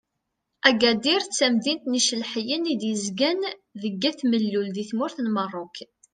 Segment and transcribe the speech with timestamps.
[0.67, 3.39] Agadir d tamdint n yicelḥiyen i d-yezgan
[3.81, 5.75] deg At Mellul di tmurt n Merruk.